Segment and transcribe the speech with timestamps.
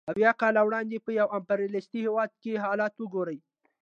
[0.09, 3.37] اویای کاله وړاندې په یو امپریالیستي هېواد کې حالت وګورئ